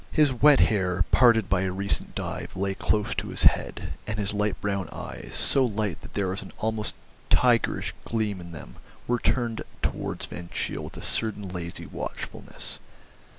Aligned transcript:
His 0.11 0.33
wet 0.33 0.61
hair, 0.61 1.03
parted 1.11 1.47
by 1.47 1.61
a 1.61 1.71
recent 1.71 2.15
dive, 2.15 2.55
lay 2.55 2.73
close 2.73 3.13
to 3.13 3.27
his 3.27 3.43
head, 3.43 3.93
and 4.07 4.17
his 4.17 4.33
light 4.33 4.59
brown 4.59 4.89
eyes, 4.91 5.35
so 5.35 5.63
light 5.63 6.01
that 6.01 6.15
there 6.15 6.29
was 6.29 6.41
an 6.41 6.51
almost 6.57 6.95
tigerish 7.29 7.93
gleam 8.03 8.41
in 8.41 8.51
them, 8.51 8.77
were 9.07 9.19
turned 9.19 9.61
towards 9.83 10.25
Van 10.25 10.49
Cheele 10.51 10.85
with 10.85 10.97
a 10.97 11.03
certain 11.03 11.47
lazy 11.49 11.85
watchfulness. 11.85 12.79